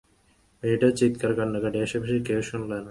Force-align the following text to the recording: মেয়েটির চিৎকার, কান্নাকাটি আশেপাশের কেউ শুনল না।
মেয়েটির 0.63 0.93
চিৎকার, 0.95 1.31
কান্নাকাটি 1.35 1.77
আশেপাশের 1.81 2.21
কেউ 2.23 2.39
শুনল 2.41 2.69
না। 2.69 2.79